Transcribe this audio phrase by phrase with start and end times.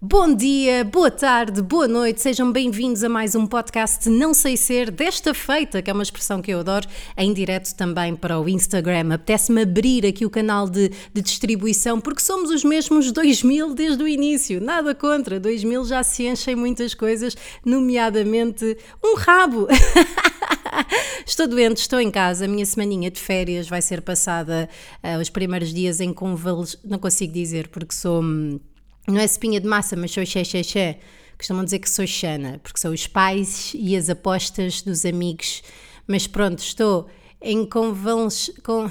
[0.00, 4.92] Bom dia, boa tarde, boa noite, sejam bem-vindos a mais um podcast Não Sei Ser,
[4.92, 9.12] desta feita, que é uma expressão que eu adoro, em direto também para o Instagram.
[9.12, 14.06] Apetece-me abrir aqui o canal de, de distribuição, porque somos os mesmos 2000 desde o
[14.06, 19.66] início, nada contra, 2000 já se enchem muitas coisas, nomeadamente um rabo.
[21.26, 24.68] estou doente, estou em casa, a minha semaninha de férias vai ser passada
[25.02, 28.22] uh, os primeiros dias em convalescência, não consigo dizer porque sou...
[28.22, 28.60] hum,
[29.06, 30.98] não é espinha de massa, mas sou xé, xé, xé.
[31.38, 35.62] Costumam dizer que sou xana, porque são os pais e as apostas dos amigos.
[36.06, 37.08] Mas pronto, estou
[37.40, 38.50] em convals...
[38.64, 38.90] Com,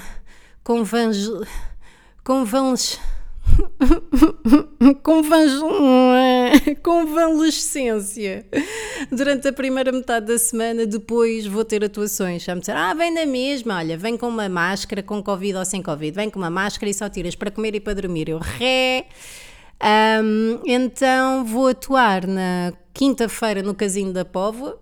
[0.62, 1.28] convans...
[2.24, 2.98] Convans...
[6.82, 8.46] Convalescência
[9.10, 12.42] durante a primeira metade da semana, depois vou ter atuações.
[12.42, 15.64] Já me disseram, ah, vem da mesma, olha, vem com uma máscara, com Covid ou
[15.64, 18.28] sem Covid, vem com uma máscara e só tiras para comer e para dormir.
[18.28, 19.06] Eu ré.
[20.22, 24.80] Um, então vou atuar na quinta-feira no Casino da Póvoa.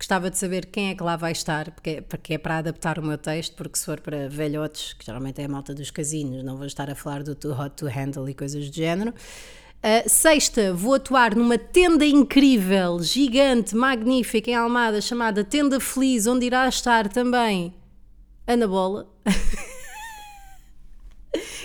[0.00, 3.02] Gostava de saber quem é que lá vai estar, porque, porque é para adaptar o
[3.02, 6.56] meu texto, porque se for para velhotes, que geralmente é a malta dos casinos, não
[6.56, 9.10] vou estar a falar do Too Hot to Handle e coisas do género.
[9.10, 16.46] Uh, sexta, vou atuar numa tenda incrível, gigante, magnífica em Almada, chamada Tenda Feliz, onde
[16.46, 17.74] irá estar também
[18.46, 19.06] Ana Bola.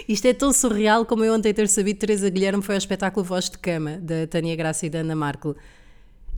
[0.09, 3.49] Isto é tão surreal como eu ontem ter sabido Teresa Guilherme foi ao espetáculo Voz
[3.49, 5.55] de Cama, da Tânia Graça e da Ana Marco.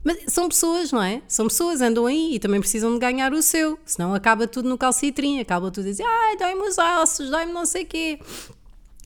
[0.04, 1.22] Mas são pessoas, não é?
[1.28, 3.78] São pessoas, andam aí e também precisam de ganhar o seu.
[3.84, 7.66] Senão acaba tudo no calcitrim, acaba tudo a dizer, ai, dói-me os ossos, dói-me não
[7.66, 8.18] sei quê.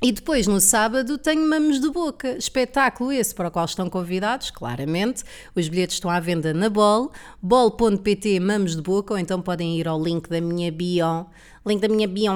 [0.04, 4.50] E depois, no sábado, tenho Mamos de Boca, espetáculo esse para o qual estão convidados,
[4.50, 5.22] claramente.
[5.54, 9.86] Os bilhetes estão à venda na Bol, bol.pt Mamos de Boca, ou então podem ir
[9.86, 11.24] ao link da minha bio,
[11.64, 12.32] link da minha bio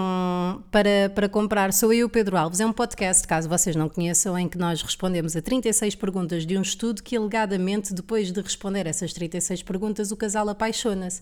[0.70, 1.72] para, para comprar.
[1.72, 2.60] Sou eu, Pedro Alves.
[2.60, 6.56] É um podcast, caso vocês não conheçam, em que nós respondemos a 36 perguntas de
[6.56, 11.20] um estudo que, alegadamente, depois de responder essas 36 perguntas, o casal apaixona-se.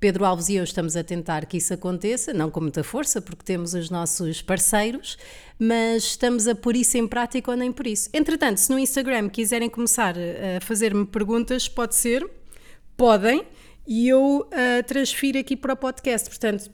[0.00, 3.44] Pedro Alves e eu estamos a tentar que isso aconteça, não com muita força, porque
[3.44, 5.18] temos os nossos parceiros,
[5.58, 8.08] mas estamos a pôr isso em prática ou nem por isso.
[8.14, 12.26] Entretanto, se no Instagram quiserem começar a fazer-me perguntas, pode ser,
[12.96, 13.44] podem,
[13.86, 16.30] e eu uh, transfiro aqui para o podcast.
[16.30, 16.70] Portanto,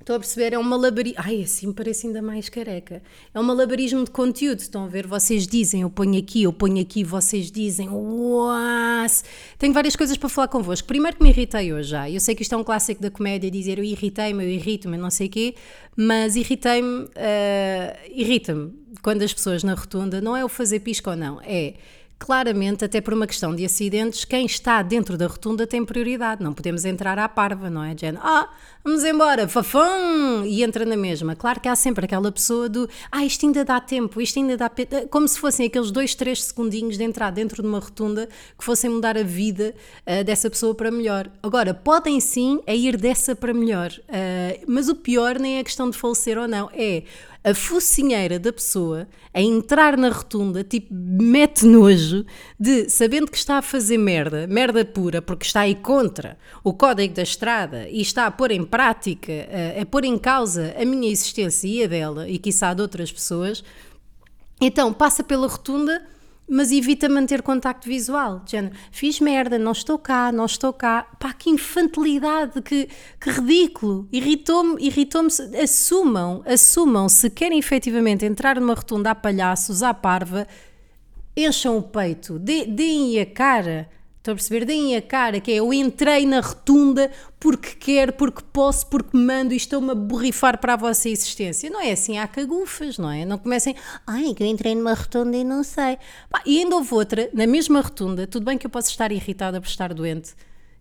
[0.00, 1.20] Estou a perceber, é um malabarismo.
[1.22, 3.02] Ai, assim parece ainda mais careca.
[3.32, 4.58] É um malabarismo de conteúdo.
[4.58, 5.06] Estão a ver?
[5.06, 7.88] Vocês dizem, eu ponho aqui, eu ponho aqui, vocês dizem.
[7.90, 9.22] Uás!
[9.58, 10.88] Tenho várias coisas para falar convosco.
[10.88, 12.10] Primeiro que me irritei hoje já.
[12.10, 15.10] Eu sei que isto é um clássico da comédia, dizer eu irritei-me, eu irrito-me, não
[15.10, 15.54] sei o quê,
[15.96, 17.10] mas irritei-me, uh,
[18.14, 18.72] irrita-me
[19.02, 21.74] quando as pessoas na rotunda, não é o fazer pisca ou não, é
[22.20, 26.44] claramente, até por uma questão de acidentes, quem está dentro da rotunda tem prioridade.
[26.44, 27.96] Não podemos entrar à parva, não é?
[27.96, 28.18] Jen?
[28.20, 28.46] Ah,
[28.84, 30.44] vamos embora, fafão!
[30.44, 31.34] E entra na mesma.
[31.34, 34.68] Claro que há sempre aquela pessoa do ah, isto ainda dá tempo, isto ainda dá.
[34.68, 38.62] pe-" Como se fossem aqueles dois, três segundinhos de entrar dentro de uma rotunda que
[38.62, 39.74] fossem mudar a vida
[40.06, 41.30] ah, dessa pessoa para melhor.
[41.42, 43.90] Agora, podem sim ir dessa para melhor.
[44.10, 47.02] Ah, mas o pior nem é a questão de falecer ou não, é
[47.42, 52.24] a focinheira da pessoa a entrar na rotunda, tipo, mete nojo
[52.58, 57.14] de, sabendo que está a fazer merda, merda pura, porque está aí contra o código
[57.14, 59.32] da estrada e está a pôr em prática,
[59.78, 63.10] a, a pôr em causa a minha existência e a dela, e quiçá de outras
[63.10, 63.64] pessoas,
[64.60, 66.02] então passa pela rotunda,
[66.50, 68.40] mas evita manter contacto visual.
[68.40, 71.06] De género, fiz merda, não estou cá, não estou cá.
[71.18, 72.88] Pá, que infantilidade, que,
[73.20, 74.08] que ridículo.
[74.12, 75.28] Irritou-me, irritou-me.
[75.62, 80.46] Assumam, assumam, se querem efetivamente entrar numa rotunda a palhaços, à parva,
[81.36, 83.88] encham o peito, deem a cara.
[84.20, 84.66] Estão a perceber?
[84.66, 87.10] Deem a cara, que é eu entrei na rotunda
[87.40, 91.70] porque quero, porque posso, porque mando e estou-me a borrifar para a vossa existência.
[91.70, 93.24] Não é assim, há cagufas, não é?
[93.24, 93.74] Não comecem,
[94.06, 95.96] ai, que eu entrei numa rotunda e não sei.
[96.28, 99.58] Pá, e ainda houve outra, na mesma rotunda, tudo bem que eu posso estar irritada
[99.58, 100.34] por estar doente,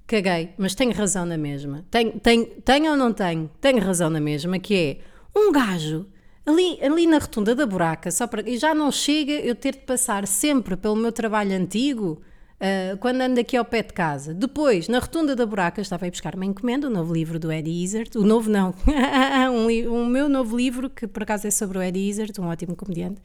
[0.06, 1.86] caguei, mas tenho razão na mesma.
[1.90, 3.50] Tenho, tenho, tenho ou não tenho?
[3.62, 4.98] Tenho razão na mesma, que é
[5.34, 6.06] um gajo
[6.46, 9.84] ali, ali na rotunda da buraca, só para, e já não chega eu ter de
[9.84, 12.22] passar sempre pelo meu trabalho antigo,
[12.60, 14.34] ah, quando ando aqui ao pé de casa.
[14.34, 17.52] Depois, na rotunda da buraca, estava a ir buscar uma encomenda, o novo livro do
[17.52, 18.74] Eddie Izzard, o novo não,
[19.54, 22.76] um, um meu novo livro, que por acaso é sobre o Eddie Izzard, um ótimo
[22.76, 23.22] comediante.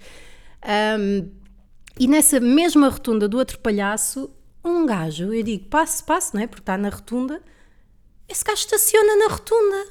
[0.62, 1.28] Ahm,
[1.98, 4.30] e nessa mesma rotunda do outro palhaço,
[4.64, 6.46] um gajo, eu digo, passe, passe, não é?
[6.46, 7.42] Porque está na rotunda.
[8.28, 9.86] Esse gajo estaciona na rotunda.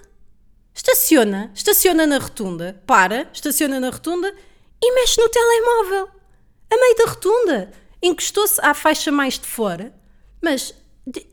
[0.73, 4.33] Estaciona, estaciona na rotunda, para, estaciona na rotunda
[4.81, 6.09] e mexe no telemóvel.
[6.71, 7.82] A meio da rotunda.
[8.03, 9.93] Encostou-se à faixa mais de fora,
[10.43, 10.73] mas
[11.07, 11.25] de-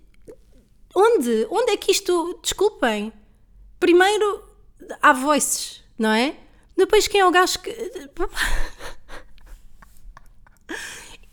[0.94, 1.46] onde?
[1.50, 2.38] Onde é que isto.
[2.42, 3.12] Desculpem.
[3.80, 4.44] Primeiro
[5.02, 6.36] há voices, não é?
[6.76, 7.70] Depois quem é o gajo que.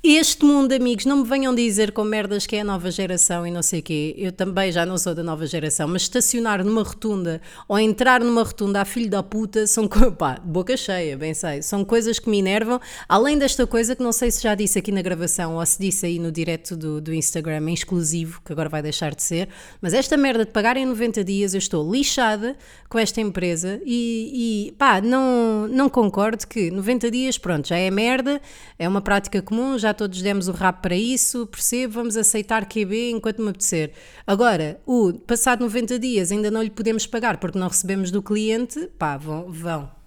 [0.09, 3.51] Este mundo, amigos, não me venham dizer com merdas que é a nova geração e
[3.51, 4.15] não sei quê.
[4.17, 8.41] Eu também já não sou da nova geração, mas estacionar numa rotunda ou entrar numa
[8.41, 9.85] rotunda a filho da puta são
[10.17, 11.61] pá, boca cheia, bem sei.
[11.61, 12.79] São coisas que me enervam.
[13.09, 16.05] Além desta coisa que não sei se já disse aqui na gravação ou se disse
[16.05, 19.49] aí no direto do, do Instagram em exclusivo, que agora vai deixar de ser,
[19.81, 22.55] mas esta merda de pagar em 90 dias, eu estou lixada
[22.87, 27.91] com esta empresa e, e pá, não, não concordo que 90 dias, pronto, já é
[27.91, 28.41] merda,
[28.79, 33.11] é uma prática comum, já todos demos o rap para isso, percebo, vamos aceitar QB
[33.11, 33.91] enquanto me apetecer.
[34.25, 38.87] Agora, o passado 90 dias ainda não lhe podemos pagar porque não recebemos do cliente,
[38.97, 39.51] pá, vão.
[39.51, 39.97] vão.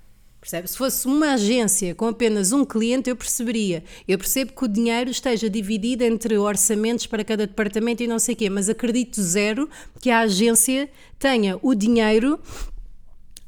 [0.40, 0.68] Percebe?
[0.68, 3.84] Se fosse uma agência com apenas um cliente, eu perceberia.
[4.08, 8.34] Eu percebo que o dinheiro esteja dividido entre orçamentos para cada departamento e não sei
[8.34, 9.68] o quê, mas acredito zero
[10.00, 10.88] que a agência
[11.18, 12.40] tenha o dinheiro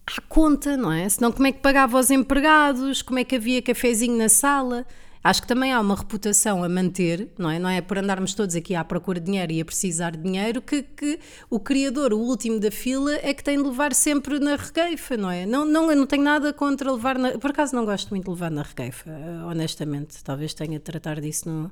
[0.06, 1.08] à conta, não é?
[1.08, 3.00] Senão, como é que pagava os empregados?
[3.00, 4.86] Como é que havia cafezinho na sala?
[5.24, 7.58] Acho que também há uma reputação a manter, não é?
[7.58, 10.60] Não é por andarmos todos aqui à procura de dinheiro e a precisar de dinheiro
[10.60, 14.56] que, que o criador, o último da fila, é que tem de levar sempre na
[14.56, 15.46] regueifa, não é?
[15.46, 17.38] Não, não, eu não tenho nada contra levar na.
[17.38, 19.10] Por acaso não gosto muito de levar na regueifa,
[19.48, 20.22] honestamente.
[20.24, 21.70] Talvez tenha de tratar disso no,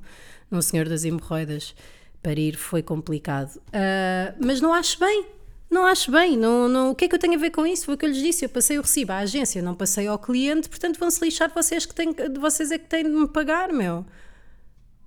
[0.49, 1.75] no Senhor das Hemorroidas.
[2.23, 3.57] Parir foi complicado.
[3.57, 5.25] Uh, mas não acho bem,
[5.71, 7.85] não acho bem, não, não, o que é que eu tenho a ver com isso?
[7.85, 10.19] Foi o que eu lhes disse, eu passei o recibo à agência, não passei ao
[10.19, 14.05] cliente, portanto vão-se lixar vocês que têm, vocês é que têm de me pagar, meu.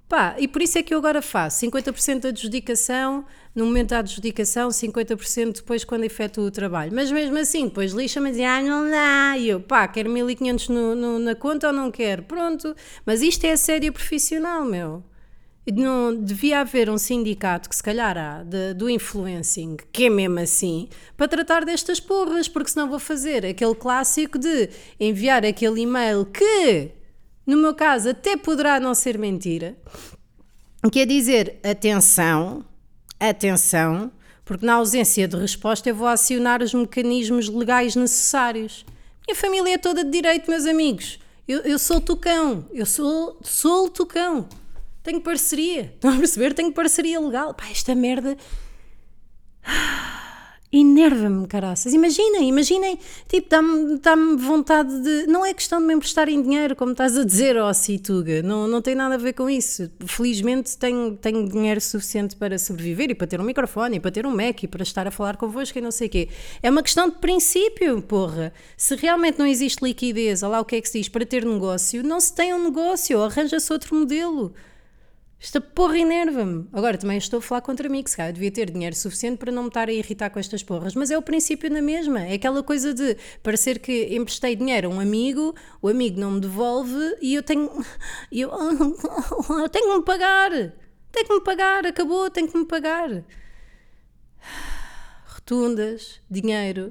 [0.08, 3.98] Pá, e por isso é que eu agora faço 50% da adjudicação, no momento da
[3.98, 6.92] adjudicação, 50% depois quando efetuo o trabalho.
[6.94, 9.36] Mas mesmo assim, depois lixa-me e diz, ah, não dá.
[9.38, 12.22] E eu, pá, quero 1500 no, no, na conta ou não quero?
[12.24, 12.74] Pronto.
[13.04, 15.02] Mas isto é a série profissional, meu
[15.72, 20.38] não devia haver um sindicato que se calhar há de, do influencing, que é mesmo
[20.40, 24.68] assim, para tratar destas porras, porque senão vou fazer aquele clássico de
[25.00, 26.90] enviar aquele e-mail que,
[27.46, 29.74] no meu caso, até poderá não ser mentira,
[30.92, 32.62] que é dizer atenção,
[33.18, 34.12] atenção,
[34.44, 38.84] porque na ausência de resposta eu vou acionar os mecanismos legais necessários.
[39.26, 41.18] Minha família é toda de direito, meus amigos.
[41.48, 44.46] Eu, eu sou tucão, eu sou, sou tucão.
[45.04, 45.92] Tenho parceria.
[45.94, 46.54] Estão a perceber?
[46.54, 47.52] Tenho parceria legal.
[47.52, 48.36] Pá, esta merda.
[50.72, 51.92] Enerva-me, caraças.
[51.92, 52.98] Imaginem, imaginem.
[53.28, 55.26] Tipo, dá-me dá vontade de.
[55.26, 58.42] Não é questão de me emprestarem dinheiro, como estás a dizer, ó oh.
[58.42, 59.90] Não, não tem nada a ver com isso.
[60.06, 64.26] Felizmente tenho, tenho dinheiro suficiente para sobreviver e para ter um microfone e para ter
[64.26, 66.28] um Mac e para estar a falar convosco e não sei o quê.
[66.62, 68.54] É uma questão de princípio, porra.
[68.74, 72.02] Se realmente não existe liquidez, lá o que é que se diz, para ter negócio,
[72.02, 74.54] não se tem um negócio, arranja-se outro modelo.
[75.44, 76.66] Esta porra enerva-me.
[76.72, 79.52] Agora também estou a falar contra mim, que se calhar devia ter dinheiro suficiente para
[79.52, 80.94] não me estar a irritar com estas porras.
[80.94, 82.22] Mas é o princípio na mesma.
[82.22, 86.40] É aquela coisa de parecer que emprestei dinheiro a um amigo, o amigo não me
[86.40, 87.70] devolve e eu tenho.
[88.32, 88.50] Eu,
[89.60, 90.50] eu tenho que me pagar.
[91.12, 91.86] Tenho que me pagar.
[91.86, 93.10] Acabou, tenho que me pagar.
[95.28, 96.90] Rotundas, dinheiro.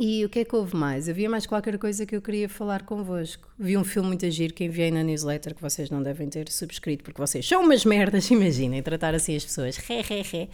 [0.00, 1.08] E o que é que houve mais?
[1.08, 3.48] Havia mais qualquer coisa que eu queria falar convosco.
[3.58, 7.02] Vi um filme muito giro que enviei na newsletter que vocês não devem ter subscrito
[7.02, 9.76] porque vocês são umas merdas, imaginem, tratar assim as pessoas.
[9.76, 10.48] Ré, ré, ré.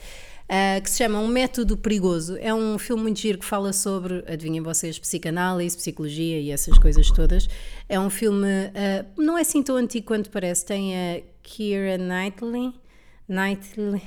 [0.44, 2.38] Uh, que se chama Um Método Perigoso.
[2.40, 7.10] É um filme muito giro que fala sobre, adivinhem vocês, psicanálise, psicologia e essas coisas
[7.10, 7.46] todas.
[7.86, 12.72] É um filme, uh, não é assim tão antigo quanto parece, tem a Keira Knightley.
[13.28, 14.02] Knightley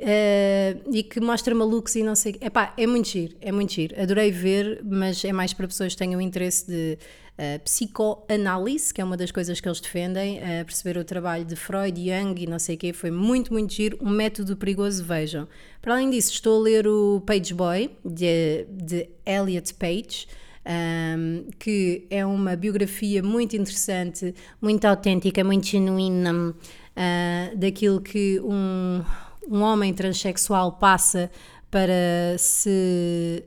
[0.00, 2.36] Uh, e que mostra malucos e não sei.
[2.40, 4.00] Epá, é muito giro, é muito giro.
[4.00, 6.98] Adorei ver, mas é mais para pessoas que tenham interesse de
[7.38, 11.56] uh, psicoanálise, que é uma das coisas que eles defendem, uh, perceber o trabalho de
[11.56, 12.92] Freud, Jung e não sei o quê.
[12.92, 13.98] Foi muito, muito giro.
[14.00, 15.48] Um método perigoso, vejam.
[15.82, 20.28] Para além disso, estou a ler o Page Boy, de, de Elliot Page.
[20.70, 29.02] Um, que é uma biografia muito interessante, muito autêntica, muito genuína uh, daquilo que um,
[29.48, 31.30] um homem transexual passa
[31.70, 33.44] para se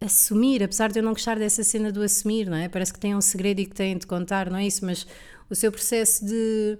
[0.00, 2.68] assumir, apesar de eu não gostar dessa cena do assumir, não é?
[2.68, 4.84] Parece que tem um segredo e que têm de contar, não é isso?
[4.84, 5.06] Mas
[5.50, 6.78] o seu processo de.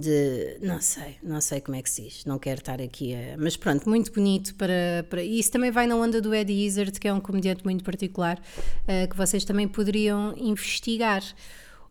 [0.00, 3.36] de não sei, não sei como é que se diz, não quero estar aqui a.
[3.36, 5.04] Mas pronto, muito bonito para.
[5.08, 7.82] para e isso também vai na onda do Eddie Izzard, que é um comediante muito
[7.82, 11.22] particular, uh, que vocês também poderiam investigar.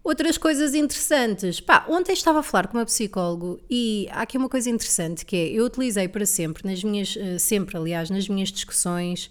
[0.03, 1.60] Outras coisas interessantes.
[1.60, 5.36] Pá, ontem estava a falar com uma psicólogo e há aqui uma coisa interessante que
[5.36, 9.29] é, eu utilizei para sempre, nas minhas, eh, sempre aliás, nas minhas discussões,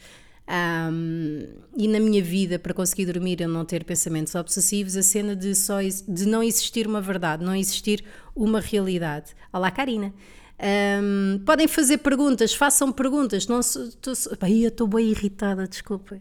[0.52, 1.46] Um,
[1.76, 5.54] e na minha vida, para conseguir dormir e não ter pensamentos obsessivos, a cena de,
[5.54, 9.30] só, de não existir uma verdade, não existir uma realidade.
[9.52, 10.12] Olá, Karina.
[10.60, 13.46] Um, podem fazer perguntas, façam perguntas.
[13.46, 16.20] Não, estou, estou bem irritada, desculpem.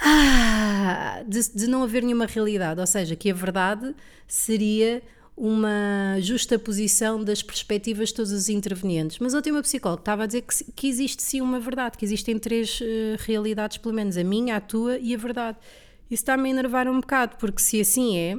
[0.00, 3.94] Ah, de, de não haver nenhuma realidade, ou seja, que a verdade
[4.26, 5.02] seria
[5.36, 9.18] uma justa posição das perspectivas de todos os intervenientes.
[9.18, 12.38] Mas ontem uma psicóloga estava a dizer que, que existe sim uma verdade, que existem
[12.38, 12.84] três uh,
[13.20, 15.56] realidades, pelo menos a minha, a tua e a verdade.
[16.10, 18.38] Isso está-me a enervar um bocado, porque se assim é,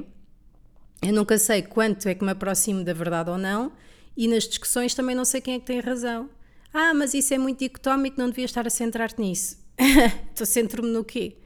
[1.02, 3.72] eu nunca sei quanto é que me aproximo da verdade ou não,
[4.16, 6.30] e nas discussões também não sei quem é que tem razão.
[6.72, 9.58] Ah, mas isso é muito dicotómico, não devia estar a centrar-te nisso.
[10.30, 11.36] Estou centro-me no quê?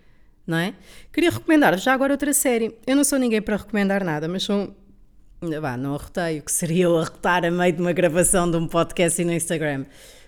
[0.47, 0.75] Não é?
[1.13, 2.79] Queria recomendar já agora outra série.
[2.87, 4.75] Eu não sou ninguém para recomendar nada, mas sou
[5.61, 8.67] Vá, não arrotei, o que seria eu arrotar a meio de uma gravação de um
[8.67, 9.85] podcast e no Instagram.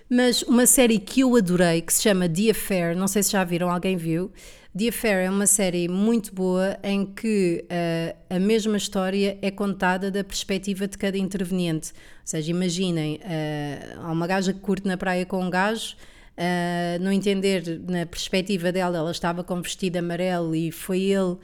[0.07, 3.43] Mas uma série que eu adorei, que se chama The Affair, não sei se já
[3.43, 4.31] viram, alguém viu.
[4.77, 10.11] The Affair é uma série muito boa em que uh, a mesma história é contada
[10.11, 11.91] da perspectiva de cada interveniente.
[11.91, 15.95] Ou seja, imaginem, uh, há uma gaja que curte na praia com um gajo,
[16.39, 21.39] uh, no entender, na perspectiva dela, ela estava com vestido amarelo e foi ele uh,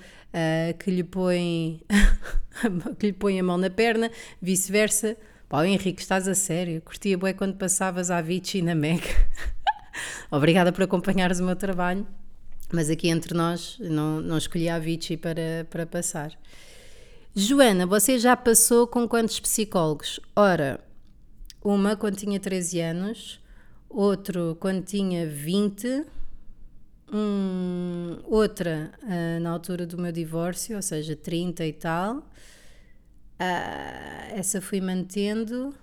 [0.80, 1.82] que, lhe põe
[2.98, 4.10] que lhe põe a mão na perna,
[4.42, 5.18] vice-versa.
[5.50, 6.82] Pá, Henrique, estás a sério?
[6.82, 9.04] Curtia bué quando passavas à Vichy na Mega.
[10.32, 12.06] Obrigada por acompanhares o meu trabalho,
[12.74, 16.32] mas aqui entre nós não, não escolhi a Vichy para, para passar.
[17.36, 20.20] Joana, você já passou com quantos psicólogos?
[20.36, 20.80] Ora,
[21.64, 23.42] uma quando tinha 13 anos,
[23.90, 26.06] outro quando tinha 20
[27.12, 32.18] Hum, outra uh, na altura do meu divórcio, ou seja, 30 e tal.
[32.18, 32.24] Uh,
[34.34, 35.74] essa fui mantendo.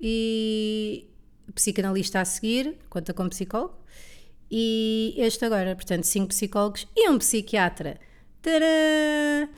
[0.00, 1.08] E
[1.54, 3.74] psicanalista a seguir, conta com psicólogo.
[4.50, 7.98] E este agora, portanto, cinco psicólogos e um psiquiatra.
[8.42, 9.48] Tadã!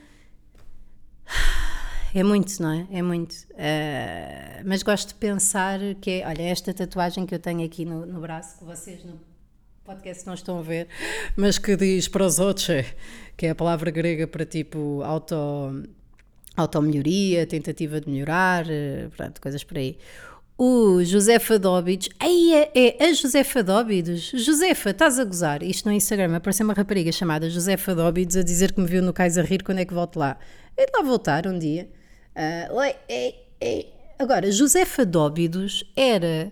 [2.13, 2.87] É muito, não é?
[2.91, 3.33] É muito.
[3.51, 8.05] Uh, mas gosto de pensar que é, olha, esta tatuagem que eu tenho aqui no,
[8.05, 9.29] no braço, que vocês não
[9.89, 10.87] podcast não estão a ver,
[11.35, 12.85] mas que diz prosoche,
[13.35, 15.35] que é a palavra grega para tipo auto,
[16.55, 19.97] auto-melhoria, tentativa de melhorar, eh, pronto, coisas por aí.
[20.55, 24.31] O Josefa Dóbidos, aí é, é, a Josefa Dóbidos.
[24.35, 25.63] Josefa, estás a gozar?
[25.63, 29.11] Isto no Instagram apareceu uma rapariga chamada Josefa Dóbidos a dizer que me viu no
[29.11, 30.37] Cais a rir quando é que volto lá.
[30.77, 31.89] É de lá voltar um dia.
[32.35, 33.85] Uh, é, é.
[34.17, 36.51] Agora, Josefa Dóbidos era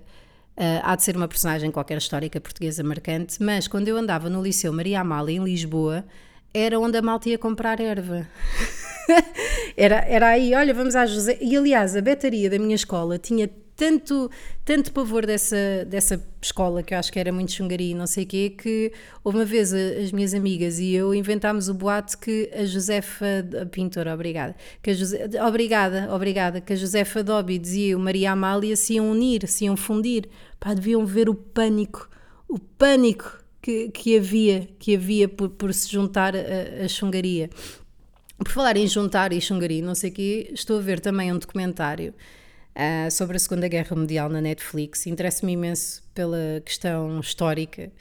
[0.58, 4.42] Uh, há de ser uma personagem qualquer histórica portuguesa marcante, mas quando eu andava no
[4.42, 6.04] Liceu Maria Amália, em Lisboa,
[6.52, 8.28] era onde a malta ia comprar erva.
[9.78, 11.38] era, era aí, olha, vamos à José.
[11.40, 14.30] E aliás, a betaria da minha escola tinha tanto,
[14.66, 18.24] tanto pavor dessa, dessa escola, que eu acho que era muito chungaria e não sei
[18.24, 18.92] o quê, que
[19.24, 23.26] uma vez as minhas amigas e eu inventámos o boato que a Josefa,
[23.62, 28.32] a pintora, obrigada, que a Jose, obrigada, obrigada, que a Josefa Dobby e o Maria
[28.32, 30.28] Amália se iam unir, se iam fundir.
[30.60, 32.10] Pá, deviam ver o pânico,
[32.48, 37.50] o pânico que, que havia, que havia por, por se juntar a, a.
[38.40, 41.38] Por falar em juntar e chungaria, não sei o quê, estou a ver também um
[41.38, 42.14] documentário
[42.78, 45.08] uh, sobre a Segunda Guerra Mundial na Netflix.
[45.08, 47.92] Interessa-me imenso pela questão histórica.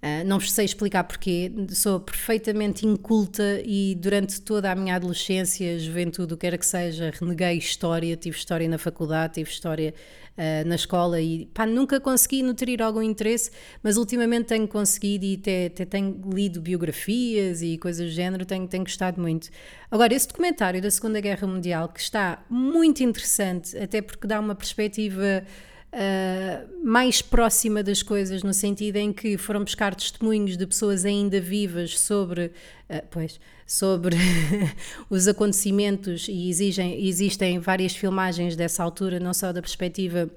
[0.00, 5.76] Uh, não vos sei explicar porquê, sou perfeitamente inculta e durante toda a minha adolescência,
[5.76, 9.92] juventude, o que quer que seja, reneguei história, tive história na faculdade, tive história
[10.36, 13.50] uh, na escola e pá, nunca consegui nutrir algum interesse,
[13.82, 18.68] mas ultimamente tenho conseguido e até, até tenho lido biografias e coisas do género, tenho,
[18.68, 19.48] tenho gostado muito.
[19.90, 24.54] Agora, esse documentário da Segunda Guerra Mundial, que está muito interessante, até porque dá uma
[24.54, 25.44] perspectiva
[25.92, 31.40] uh, mais próxima das coisas, no sentido em que foram buscar testemunhos de pessoas ainda
[31.40, 34.16] vivas sobre, uh, pois, sobre
[35.10, 40.30] os acontecimentos e exigem, existem várias filmagens dessa altura, não só da perspectiva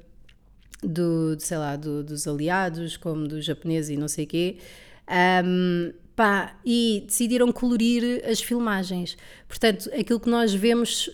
[0.83, 4.57] do, sei lá, do, dos aliados, como dos japoneses e não sei quê.
[5.45, 9.17] Um, pá, e decidiram colorir as filmagens.
[9.47, 11.09] Portanto, aquilo que nós vemos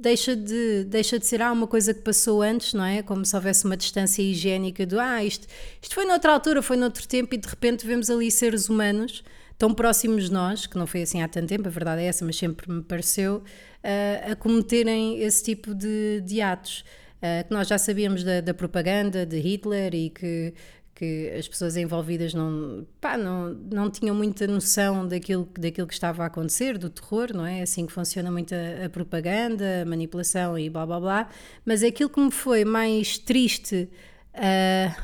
[0.00, 3.02] deixa de, deixa de ser ah, uma coisa que passou antes, não é?
[3.02, 5.46] Como se houvesse uma distância higiênica do ah, isto,
[5.80, 9.22] isto foi noutra altura, foi noutro tempo e de repente vemos ali seres humanos
[9.60, 12.24] tão próximos de nós, que não foi assim há tanto tempo, a verdade é essa,
[12.24, 13.36] mas sempre me pareceu,
[13.84, 16.82] uh, a cometerem esse tipo de, de atos.
[17.18, 20.54] Uh, que nós já sabíamos da, da propaganda de Hitler e que
[21.00, 26.24] que as pessoas envolvidas não, pá, não, não tinham muita noção daquilo, daquilo que estava
[26.24, 27.62] a acontecer, do terror, não é?
[27.62, 31.28] Assim que funciona muito a, a, propaganda, a manipulação e blá blá blá.
[31.64, 33.88] Mas aquilo que me foi mais triste.
[34.34, 34.94] Uh,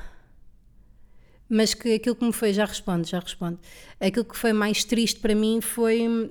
[1.49, 3.59] Mas que aquilo que me foi, já respondo, já respondo.
[3.99, 6.31] Aquilo que foi mais triste para mim foi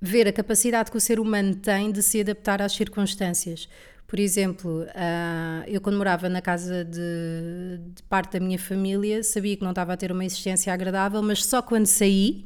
[0.00, 3.68] ver a capacidade que o ser humano tem de se adaptar às circunstâncias.
[4.10, 9.56] Por exemplo, uh, eu quando morava na casa de, de, parte da minha família sabia
[9.56, 12.44] que não estava a ter uma existência agradável, mas só quando saí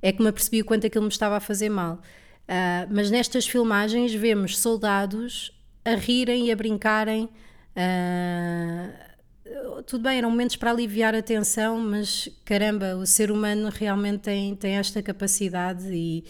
[0.00, 1.94] é que me apercebi o quanto aquilo me estava a fazer mal.
[1.94, 5.50] Uh, mas nestas filmagens vemos soldados
[5.84, 7.28] a rirem e a brincarem.
[7.74, 14.20] Uh, tudo bem, eram momentos para aliviar a tensão, mas caramba, o ser humano realmente
[14.20, 16.22] tem, tem esta capacidade e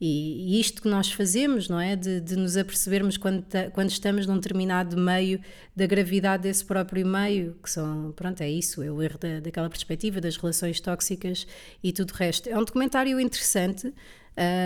[0.00, 1.96] e, isto que nós fazemos, não é?
[1.96, 5.40] De, de nos apercebermos quando, quando estamos num determinado meio
[5.74, 9.68] da gravidade desse próprio meio, que são, pronto, é isso, é o erro da, daquela
[9.68, 11.46] perspectiva das relações tóxicas
[11.82, 12.48] e tudo o resto.
[12.48, 13.94] É um documentário interessante, uh,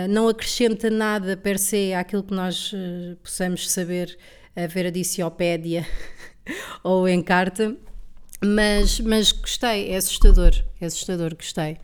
[0.09, 4.17] não acrescenta nada per se àquilo que nós uh, possamos saber
[4.55, 5.87] a ver a Diciopédia
[6.83, 7.75] ou em carta,
[8.43, 11.77] mas, mas gostei, é assustador, é assustador, gostei.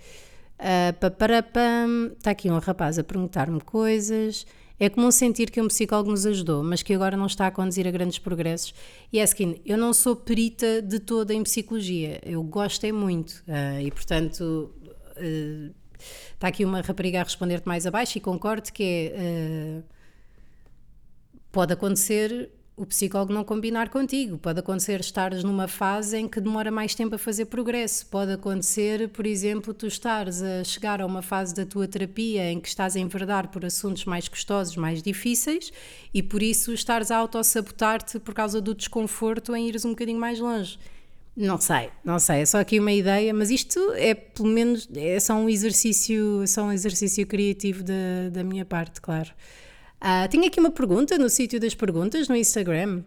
[0.60, 4.46] Uh, Está aqui um rapaz a perguntar-me coisas.
[4.80, 7.86] É comum sentir que um psicólogo nos ajudou, mas que agora não está a conduzir
[7.86, 8.74] a grandes progressos.
[9.12, 13.82] E é assim, eu não sou perita de toda em psicologia, eu gostei muito uh,
[13.82, 14.74] e, portanto,
[15.18, 15.76] uh,
[16.34, 19.82] está aqui uma rapariga a responder-te mais abaixo e concordo que é.
[21.52, 24.38] pode acontecer o psicólogo não combinar contigo.
[24.38, 28.06] Pode acontecer estares numa fase em que demora mais tempo a fazer progresso.
[28.06, 32.58] Pode acontecer, por exemplo, tu estares a chegar a uma fase da tua terapia em
[32.58, 35.74] que estás a enverdar por assuntos mais custosos, mais difíceis
[36.14, 40.40] e por isso estares a autossabotar-te por causa do desconforto em ires um bocadinho mais
[40.40, 40.80] longe.
[41.36, 45.20] Não sei, não sei, é só aqui uma ideia, mas isto é pelo menos é
[45.20, 49.32] só um exercício, só um exercício criativo da, da minha parte, claro.
[50.02, 53.04] Uh, tinha aqui uma pergunta no sítio das perguntas no Instagram.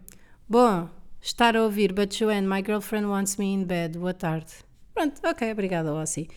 [0.47, 0.87] Bom,
[1.19, 3.97] estar a ouvir But Joanne, my girlfriend wants me in bed.
[3.97, 4.53] Boa tarde.
[4.93, 6.27] Pronto, ok, obrigada, Ossi.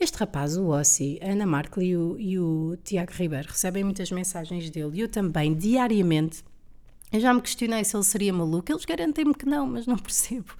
[0.00, 4.10] Este rapaz, o Ossi, a Ana Marco e o, e o Tiago Ribeiro recebem muitas
[4.10, 6.42] mensagens dele e eu também, diariamente.
[7.12, 8.72] Eu já me questionei se ele seria maluco.
[8.72, 10.54] Eles garantem-me que não, mas não percebo.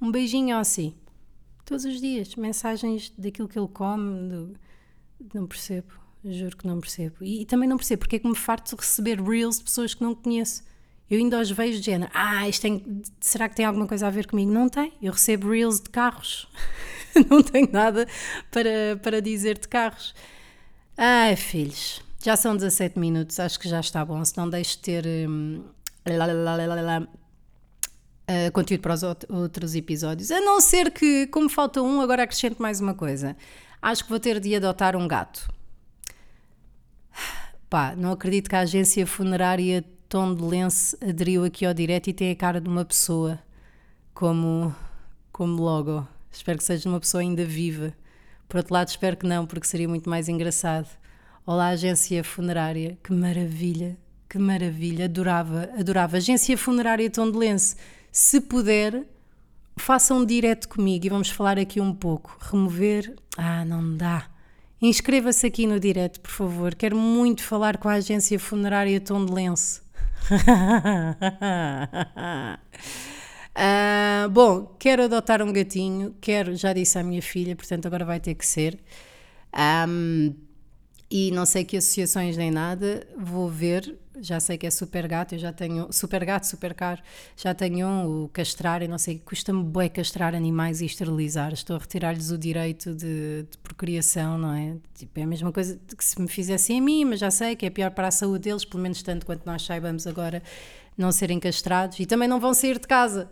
[0.00, 0.94] Um beijinho, Ossi.
[1.66, 4.28] Todos os dias, mensagens daquilo que ele come.
[4.28, 4.56] Do...
[5.34, 6.01] Não percebo.
[6.24, 7.16] Juro que não percebo.
[7.20, 9.94] E, e, também não percebo porque é que me farto de receber reels de pessoas
[9.94, 10.62] que não conheço.
[11.10, 14.10] Eu ainda os vejo de género, ah, isto tem, será que tem alguma coisa a
[14.10, 14.50] ver comigo?
[14.50, 14.92] Não tem.
[15.02, 16.48] Eu recebo reels de carros.
[17.28, 18.06] não tenho nada
[18.50, 20.14] para, para dizer de carros.
[20.96, 24.24] Ai, filhos, já são 17 minutos, acho que já está bom.
[24.24, 25.64] Se não deixo de ter hum,
[28.28, 30.30] uh, conteúdo para os outros episódios.
[30.30, 33.36] A não ser que, como falta um, agora acrescento mais uma coisa.
[33.80, 35.52] Acho que vou ter de adotar um gato.
[37.72, 42.12] Pá, não acredito que a agência funerária Tom de Lense aderiu aqui ao direto e
[42.12, 43.38] tem a cara de uma pessoa
[44.12, 44.76] como,
[45.32, 46.06] como logo.
[46.30, 47.94] Espero que seja uma pessoa ainda viva.
[48.46, 50.86] Por outro lado, espero que não, porque seria muito mais engraçado.
[51.46, 53.96] Olá, agência funerária, que maravilha,
[54.28, 56.18] que maravilha, adorava, adorava.
[56.18, 57.76] Agência funerária Tom de Lense,
[58.12, 59.02] se puder,
[59.78, 62.36] façam um direto comigo e vamos falar aqui um pouco.
[62.38, 64.30] Remover, ah, não dá
[64.82, 66.74] Inscreva-se aqui no direto, por favor.
[66.74, 69.80] Quero muito falar com a agência funerária Tom de Lenço.
[73.56, 76.16] uh, bom, quero adotar um gatinho.
[76.20, 78.76] Quero, já disse à minha filha, portanto agora vai ter que ser.
[79.88, 80.34] Um,
[81.14, 83.98] e não sei que associações nem nada, vou ver.
[84.18, 87.02] Já sei que é super gato, eu já tenho super gato, super caro.
[87.36, 91.52] Já tenho um, o castrar, e não sei, custa-me bem castrar animais e esterilizar.
[91.52, 94.76] Estou a retirar-lhes o direito de, de, procriação, não é?
[94.94, 97.66] Tipo, é a mesma coisa que se me fizessem a mim, mas já sei que
[97.66, 100.42] é pior para a saúde deles, pelo menos tanto quanto nós saibamos agora
[100.96, 103.30] não serem castrados e também não vão sair de casa.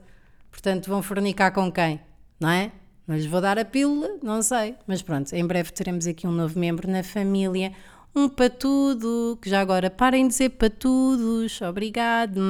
[0.50, 1.98] Portanto, vão fornicar com quem?
[2.38, 2.72] Não é?
[3.10, 4.76] Não lhes vou dar a pílula, não sei.
[4.86, 7.72] Mas pronto, em breve teremos aqui um novo membro na família.
[8.14, 12.40] Um patudo, que já agora parem de dizer patudos, obrigado.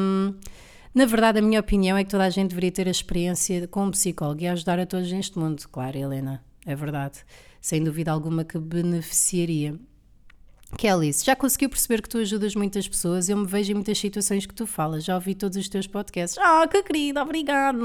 [0.95, 3.87] Na verdade, a minha opinião é que toda a gente deveria ter a experiência com
[3.87, 5.67] um psicólogo e ajudar a todos neste mundo.
[5.73, 7.25] Claro, Helena, é verdade.
[7.59, 9.81] Sem dúvida alguma que beneficiaria.
[10.77, 13.31] Kelly, já conseguiu perceber que tu ajudas muitas pessoas?
[13.31, 15.07] Eu me vejo em muitas situações que tu falas.
[15.07, 16.37] Já ouvi todos os teus podcasts.
[16.37, 17.79] Ah, oh, que querida, obrigado.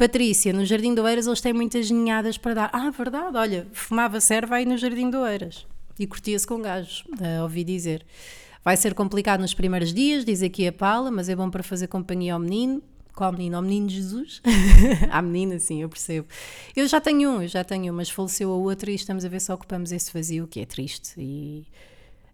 [0.00, 2.70] Patrícia, no Jardim de Oeiras eles têm muitas ninhadas para dar.
[2.72, 5.66] Ah, verdade, olha, fumava serva aí no Jardim de Oeiras
[5.98, 8.06] e curtia-se com gajos, uh, ouvi dizer.
[8.64, 11.86] Vai ser complicado nos primeiros dias, diz aqui a Paula, mas é bom para fazer
[11.86, 12.82] companhia ao menino.
[13.14, 13.56] Qual menino?
[13.56, 14.40] Ao menino Jesus?
[15.12, 16.26] à menina, sim, eu percebo.
[16.74, 19.28] Eu já tenho um, eu já tenho um, mas faleceu a outra e estamos a
[19.28, 21.12] ver se ocupamos esse vazio, que é triste.
[21.18, 21.66] E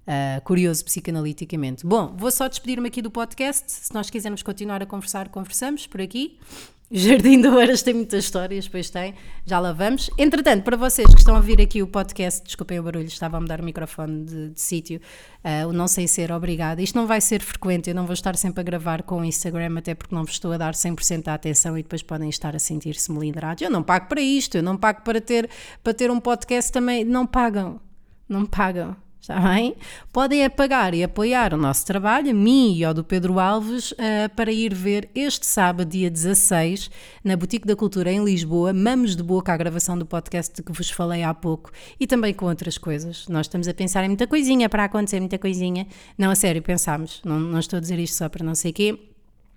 [0.06, 1.84] Uh, curioso psicanaliticamente.
[1.84, 3.64] Bom, vou só despedir-me aqui do podcast.
[3.72, 6.38] Se nós quisermos continuar a conversar, conversamos por aqui.
[6.88, 9.12] Jardim do Eiras tem muitas histórias, pois tem,
[9.44, 10.08] já lá vamos.
[10.16, 13.40] Entretanto, para vocês que estão a ouvir aqui o podcast, desculpem o barulho, estava a
[13.40, 15.00] mudar o microfone de, de sítio,
[15.44, 16.80] uh, o não sem ser obrigada.
[16.80, 19.76] Isto não vai ser frequente, eu não vou estar sempre a gravar com o Instagram,
[19.76, 22.58] até porque não vos estou a dar 100% da atenção e depois podem estar a
[22.60, 23.62] sentir-se melindrados.
[23.62, 25.50] Eu não pago para isto, eu não pago para ter,
[25.82, 27.04] para ter um podcast também.
[27.04, 27.80] Não pagam,
[28.28, 28.96] não pagam.
[29.28, 29.74] Está bem?
[30.12, 33.96] Podem apagar e apoiar o nosso trabalho, a mim e ao do Pedro Alves, uh,
[34.36, 36.88] para ir ver este sábado, dia 16,
[37.24, 40.70] na Boutique da Cultura em Lisboa, Mamos de Boca, a gravação do podcast de que
[40.70, 43.26] vos falei há pouco, e também com outras coisas.
[43.26, 45.88] Nós estamos a pensar em muita coisinha para acontecer, muita coisinha.
[46.16, 47.20] Não, a sério, pensámos.
[47.24, 48.96] Não, não estou a dizer isto só para não sei quê.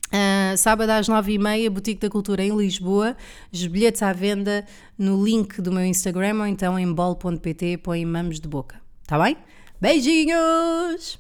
[0.08, 3.16] Uh, sábado às nove e meia, Boutique da Cultura em Lisboa,
[3.54, 4.66] os bilhetes à venda
[4.98, 9.38] no link do meu Instagram ou então em bol.pt põe mamos de boca, tá bem?
[9.82, 11.18] Beijinhos!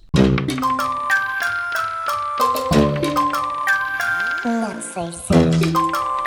[4.43, 6.18] Não sei se.